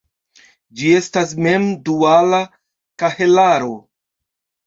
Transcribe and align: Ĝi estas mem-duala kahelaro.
Ĝi 0.79 0.87
estas 0.99 1.33
mem-duala 1.47 2.39
kahelaro. 3.03 3.71